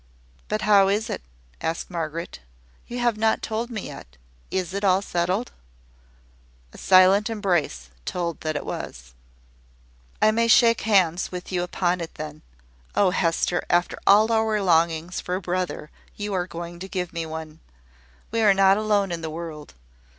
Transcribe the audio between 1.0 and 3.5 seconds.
it?" asked Margaret. "You have not